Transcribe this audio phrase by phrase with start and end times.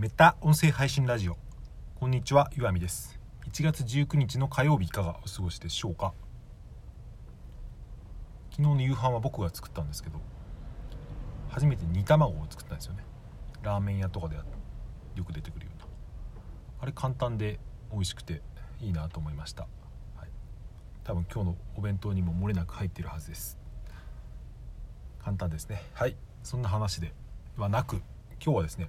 [0.00, 1.36] メタ音声配信ラジオ。
[1.96, 3.20] こんにちは岩見です。
[3.52, 6.14] 1月19日の火曜日いかがお過ごしでしょうか？
[8.50, 10.18] 昨日の夕飯は僕が作ったんですけど
[11.50, 13.04] 初めて煮卵を作ったんですよね。
[13.62, 14.42] ラーメン屋とかでよ
[15.22, 15.86] く出てくるような。
[16.80, 17.60] あれ簡単で
[17.92, 18.40] 美味しくて
[18.80, 19.64] いいなと思いました、
[20.16, 20.30] はい、
[21.04, 23.58] 多分今日のお弁当にも漏れなく入っているはずです。
[25.22, 25.82] 簡単ですね。
[25.92, 26.16] はい。
[26.42, 27.12] そんな話で
[27.58, 27.96] はなく
[28.42, 28.88] 今日はですね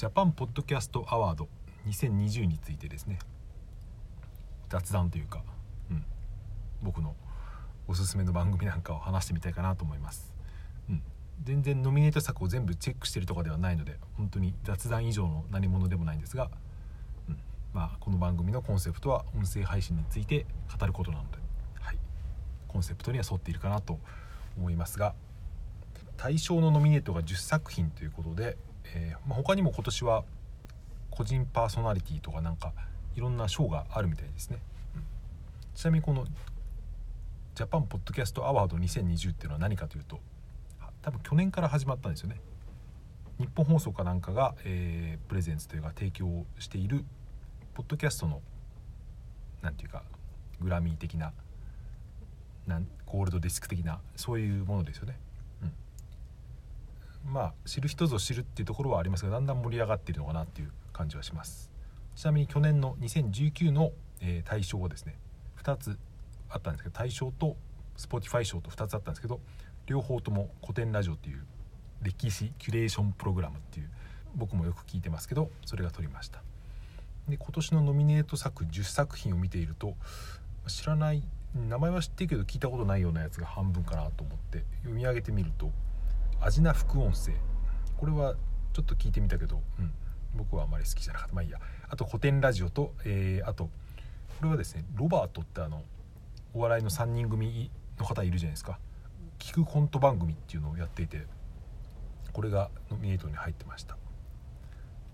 [0.00, 1.46] ジャパンポッドキャストアワード
[1.86, 3.18] 2020についてですね。
[4.70, 5.42] 雑談というか、
[5.90, 6.02] うん、
[6.82, 7.14] 僕の
[7.86, 10.32] おすすめの番組なんかを話してみたいかなと思います、
[10.88, 11.02] うん、
[11.44, 16.50] 全然ノミネート作を全部チェックしてるとかではないので本当に雑談以上の何者でもないんですが、
[17.28, 17.38] うん、
[17.74, 20.46] まあこの番組のコンセプトは音声配信について
[20.80, 21.36] 語ることなので、
[21.78, 21.98] はい、
[22.68, 23.98] コンセプトには沿っているかなと
[24.56, 25.14] 思いますが
[26.16, 28.56] 対象のノミネートが10作品ということで
[28.94, 30.24] えー、まあ、他にも今年は
[31.10, 32.72] 個人パーソナリティとかなんか
[33.14, 34.58] いろんな賞があるみたいですね、
[34.96, 35.02] うん、
[35.74, 36.24] ちなみにこの
[37.54, 40.20] ジャパンポッドキャストアワード2020っていうのは何かというと
[41.02, 42.36] 多分去年から始まったんですよね。
[43.38, 47.04] 日本放送かなんかが、えー、プレゼンツというか提供している
[47.72, 48.42] ポッドキャストの
[49.62, 50.02] 何て言うか
[50.60, 51.32] グラミー的な
[52.66, 55.18] なんゴールドディスク的なそういうものですよね。
[57.30, 61.70] まあ知る人ぞ知るっていうところはありますがだんだん盛り上がっているのかなっていう感じはします。
[62.16, 65.16] ちなみに去年の2019の、えー、大賞はですね
[65.62, 65.98] 2つ
[66.50, 67.56] あったんですけど大賞と
[67.96, 69.40] Spotify 賞と2つあったんですけど
[69.86, 71.44] 両方とも古典ラジオっていう
[72.02, 73.90] 歴史キュレーションプログラムっていう
[74.34, 76.42] 僕もよく聞いてますけどそれが取りました。
[77.28, 79.94] で今年のノミネート作10作品を見ていると
[80.66, 81.22] 知らない
[81.54, 85.70] 名前は知ってるけど聞いたことないようなやつが半分かなと思って読み上げてみると
[86.42, 87.32] アジナ副音声。
[87.98, 88.34] これは
[88.72, 89.92] ちょっと聞いてみたけど、うん、
[90.34, 91.34] 僕はあまり好きじゃなかった。
[91.34, 91.58] まあいいや。
[91.88, 93.70] あと古典ラジオと、えー、あとこ
[94.44, 95.82] れはですねロバートってあの
[96.54, 98.78] お笑いの3人組の方いるじゃないですか。
[99.38, 101.26] 聞くコント番組っていうのをやっていて
[102.32, 103.98] これがノミネートに入ってました。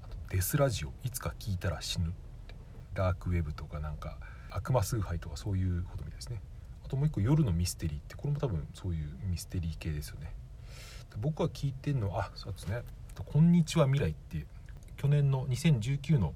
[0.04, 2.12] あとデスラジオいつか聞いたら死ぬ
[2.94, 4.18] ダークウェブとかなんか
[4.50, 6.40] 悪魔崇拝とかそういうことみたいですね。
[6.84, 10.32] あともう一個夜のミステリーってこれも多分そういうミステリー系ですよね。
[11.18, 12.82] 僕が聞いてるのあそうですね
[13.16, 14.46] 「こんにちは未来」っていう
[14.96, 16.34] 去年の2019の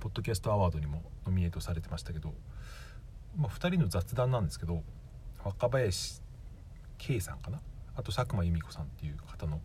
[0.00, 2.34] ポッドキャストアワードにもノミネートされてましたけど、
[3.36, 4.82] まあ、2人の雑談なんですけど
[5.42, 6.20] 若林
[6.98, 7.60] 圭さんかな？
[7.96, 9.60] あと佐久間由美子さんっていう方の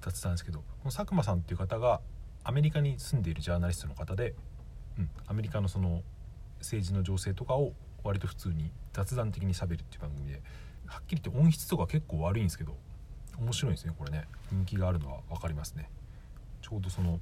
[0.00, 2.00] 雑談ですけどこの佐久間さんっていう方が
[2.42, 4.34] アメリカに住んでいるジャーナリストの方で、
[4.98, 6.02] うん、アメリカのその
[6.58, 10.42] 政治の情勢とかを割と普通に雑談的にしゃべるっていう番組で
[10.86, 12.76] はっきり言って音質とか結構悪いんですけど
[13.40, 14.26] 面白いですねこれね。
[14.52, 15.88] 人気があるのは分かりますね。
[16.62, 17.18] ちょうどその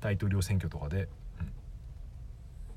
[0.00, 1.08] 大統領選挙とかで、うん、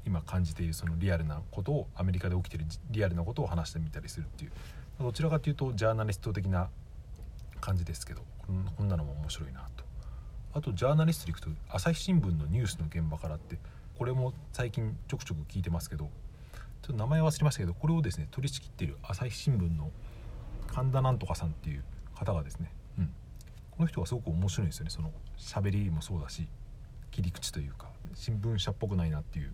[0.05, 4.51] 今感じているそのリアルなことをアメリカで起きてるリアルなことを話してみたりするっていう。
[4.99, 6.69] どちらかというとジャーナリスト的な
[7.59, 8.21] 感じですけど
[8.77, 9.83] こんなのも面白いなと。
[10.53, 13.57] あとジャーナリストでいくと朝日新聞のニュースの現場からって
[13.97, 16.05] これも最近ちょくちょく聞いてますけど
[16.81, 19.91] ちょっと名前忘れましたけどこれをですね取り仕切っている朝日新聞の
[20.67, 21.83] 神田なんとかさんっていう
[22.15, 23.13] 方がですね、うん、
[23.71, 24.89] この人がすごく面白いんですよね。
[24.89, 26.47] その喋りもそうだし
[27.11, 29.53] 切り口というか新聞社っぽくないなっていう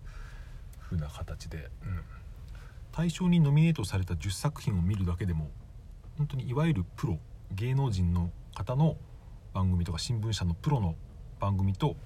[0.80, 2.00] 風な形で、うん、
[2.92, 5.50] 対象にノミネートされた10作品を見るだけでも
[6.18, 7.18] 本当にいわゆるプロ
[7.52, 8.96] 芸能人の方の
[9.52, 10.94] 番組とか新聞社のプロの
[11.40, 11.96] 番組と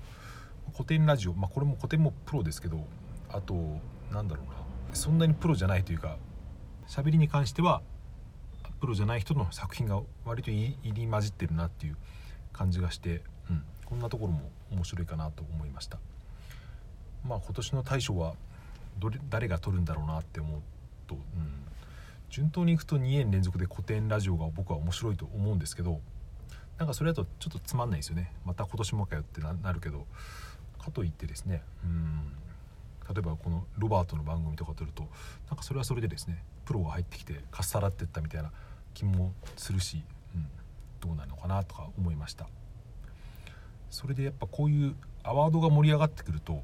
[0.73, 2.85] 古典ラジオ、まあ、これも古典もプロですけど
[3.31, 3.55] あと
[4.13, 4.67] なんだろうな。
[4.95, 6.17] そんなにプロじゃないというか
[6.89, 7.83] 喋りに関しては
[8.81, 11.97] プロじゃない人の作品が割と入り混じってるなっていう
[12.53, 15.99] 感じがして、うん、こんなところも面白いかなと思いました。
[17.25, 18.35] まあ今年の大賞は
[18.99, 20.61] どれ誰が取るんだろうなって思う
[21.07, 21.21] と、うん、
[22.31, 26.01] 順当にいくと2年連続で古典ラジオが僕は面白いと思うんですけど
[26.79, 28.33] なんかそれだとちょっとつまんないですよね。
[28.45, 30.07] また今年もかよってなるけど
[30.79, 32.33] かといってですねうん
[33.09, 35.05] 例えばこのロバートの番組とか撮ると
[35.49, 38.51] なんかそれはそれでですねプロが入ってきてかっさらってったみたいな
[38.97, 40.03] 気もするし、
[40.35, 40.47] うん、
[41.01, 42.49] どうなのかなとか思いました。
[43.91, 46.63] それでやっぱこういうアワードが盛り上がってくると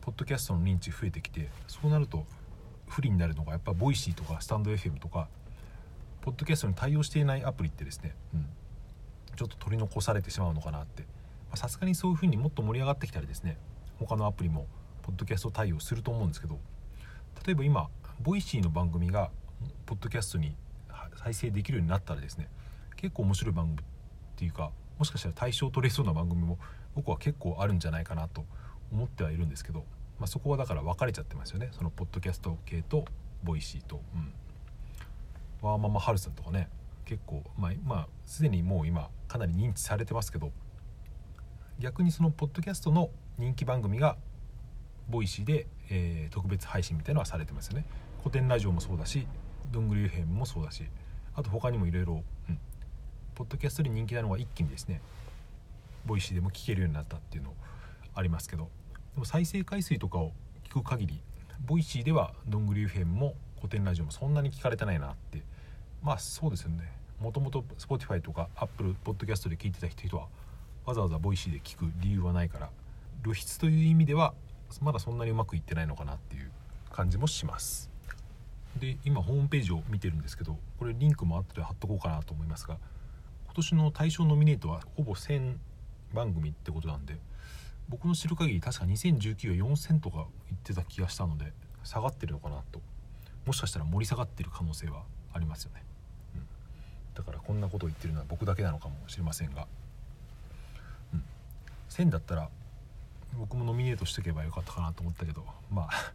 [0.00, 2.26] ポッドキャストの認知増えてきてそうなると
[2.88, 5.28] 不利になるのがやっぱボイシーとかスタンド FM とか
[6.20, 8.46] ポッドキャストに対応していないアプリってですね、うん、
[9.36, 11.04] ちょっと取り残されてしまうのかなって。
[11.56, 13.56] さすがにそういう風にもっと盛り上がってきたりですね
[13.98, 14.66] 他のアプリも
[15.02, 16.58] ポッドキャスト対応すると思うんですけど
[17.46, 17.88] 例えば今
[18.20, 19.30] Voicy の番組が
[19.86, 20.54] ポッドキャストに
[21.16, 22.48] 再生できるようになったらですね
[22.96, 23.82] 結構面白い番組っ
[24.36, 26.58] ていうかもしかしたら大賞取れそうな番組も
[26.94, 28.44] 僕は結構あるんじゃないかなと
[28.92, 29.80] 思ってはいるんですけど、
[30.18, 31.68] まあ、そこはだから分かれちゃってますよね。
[31.72, 33.04] そのポッドキャスト系と
[33.42, 34.32] Voicy と、うん、
[35.68, 36.68] ワーママハルさんとかね
[37.04, 40.52] 結構まあまあすでにもう今かなり認知されてますけど
[41.78, 44.16] 逆にそのポッドキャストの人気番組が
[45.08, 47.84] Voicy で、えー、特別配信みたいなのはされてますよね。
[48.18, 49.26] コテンラジオもそうだし
[49.70, 50.84] どんぐり FM もそうだし
[51.34, 52.24] あと他にもいろいろ
[53.34, 55.00] ポッドキャストで人気なのが一気にですね
[56.06, 57.54] Voicy でも聞けるようになったっていうの
[58.14, 58.68] ありますけど
[59.14, 60.32] でも再生回数とかを
[60.68, 61.20] 聞く限り
[61.66, 65.42] Voicy ではどんぐり FM もコテンラジオもそんなに聞かれてないなって
[66.02, 66.92] まあそうですよね。
[67.18, 70.26] もともと Spotify とか Apple Podcast で聞いてた人は
[70.84, 72.70] わざわざ Voicy で聞く理由はないから
[73.22, 74.34] 露出という意味では
[74.82, 76.50] まだそんなにうまくいってないのかなっていう
[76.92, 77.93] 感じもします。
[78.78, 82.78] で今ホームページを見てるんですけどこれリンクも後で貼っとこうかなと思いますが
[83.44, 85.56] 今年の大賞ノミネートはほぼ1000
[86.12, 87.16] 番組ってことなんで
[87.88, 91.52] 僕の知る限り確か2019は4000とか言ってた気がしたので
[91.84, 92.80] 下がってるのかなと。
[93.46, 95.82] もしかしたら盛り下がってる可能性はありますよね、
[96.36, 96.46] うん、
[97.14, 99.66] だからこんなことを言ってるのは僕だけなのかもしれませんが、
[101.12, 101.24] うん、
[101.90, 102.48] 1000だったら
[103.38, 106.12] 僕もノミネートしておけばよかったかなと思ったけど、まあ、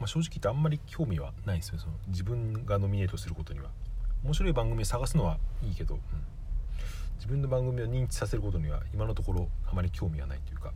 [0.00, 1.78] まあ正直言ってあんまり興味はないですよ。
[1.78, 3.70] その自分がノミネートすることには。
[4.24, 6.00] 面白い番組を探すのはいいけど、うん、
[7.16, 10.72] 自分の番組を認知させることには今のところあまり興味はないというか。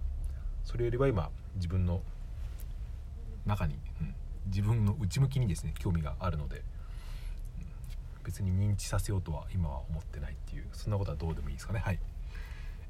[0.65, 2.01] それよりは今自分の
[3.45, 4.15] 中に、うん、
[4.47, 6.65] 自分の内向きにですね興味があるので、うん、
[8.25, 10.67] 別に認知させようとは今は思ってないっていう。
[10.73, 11.81] そんなことはどうでもいいですかね。
[11.81, 11.99] はい、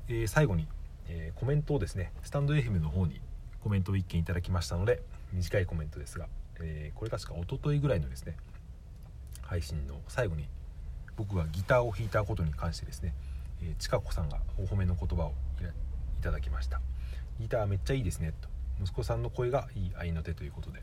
[0.08, 0.68] えー、最後に、
[1.08, 3.20] えー、コメントをですねスタンド FM の方に
[3.64, 5.00] コメントを1件いただきましたので
[5.32, 6.26] 短いコメントですが、
[6.60, 8.36] えー、これ確か一昨日ぐらいのですね
[9.40, 10.44] 配信の最後に
[11.16, 13.14] 僕がギターを弾いたことに関してですね、
[13.62, 15.32] えー、ちかこさんがお褒めの言葉を
[16.20, 16.80] いただきました。
[17.40, 18.48] ギターめっちゃいいですねと。
[18.82, 20.80] 息子さんの声がいい合いの手ということで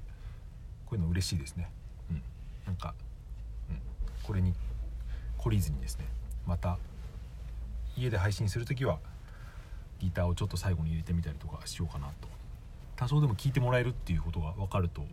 [0.86, 1.70] こういうの嬉しいですね。
[2.10, 2.24] うん。
[2.66, 2.96] なんか、
[3.70, 3.82] うん、
[4.24, 4.54] これに
[5.38, 6.06] 懲りずにですね
[6.48, 6.78] また
[7.98, 9.00] 家で配信する時は
[10.00, 12.41] ギターをちょっと最後に入れてみたりとかしようかなと。
[13.02, 15.08] 多少でも聴いてもらえるっていうことが分かると、うん、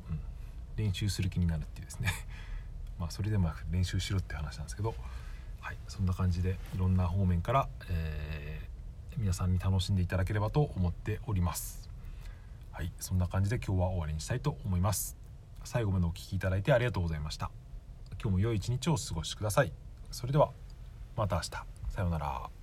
[0.77, 2.11] 練習する気になるっていうですね。
[3.01, 4.95] まあそれでも練習しろって話なんですけど、
[5.63, 11.89] はい、そんな感じでいろんな方面から、えー、皆さんに楽しんでいただければと思っております。
[12.73, 15.17] はいそんな感じで今日は終わりにしたいと思います。
[15.65, 17.51] 最後までお聴きいただいてありがとうございました。
[18.21, 19.73] 今日も良い一日をお過ごしください。
[20.11, 20.51] それでは
[21.17, 21.51] また明日。
[21.89, 22.58] さようなら。